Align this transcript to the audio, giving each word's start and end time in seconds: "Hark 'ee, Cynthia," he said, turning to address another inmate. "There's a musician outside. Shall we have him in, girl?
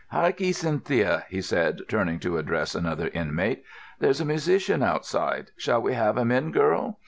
"Hark 0.07 0.41
'ee, 0.41 0.51
Cynthia," 0.51 1.25
he 1.29 1.43
said, 1.43 1.81
turning 1.87 2.17
to 2.21 2.39
address 2.39 2.73
another 2.73 3.09
inmate. 3.13 3.63
"There's 3.99 4.19
a 4.19 4.25
musician 4.25 4.81
outside. 4.81 5.51
Shall 5.57 5.83
we 5.83 5.93
have 5.93 6.17
him 6.17 6.31
in, 6.31 6.51
girl? 6.51 6.99